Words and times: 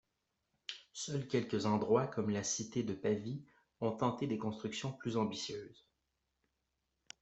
Seuls 0.93 1.27
quelques 1.27 1.67
endroits, 1.67 2.07
comme 2.07 2.31
la 2.31 2.43
cité 2.43 2.81
de 2.81 2.95
Pavis, 2.95 3.45
ont 3.81 3.91
tenté 3.91 4.25
des 4.25 4.39
constructions 4.39 4.91
plus 4.93 5.15
ambitieuses. 5.15 5.87